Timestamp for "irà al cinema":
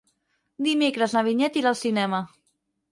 1.63-2.27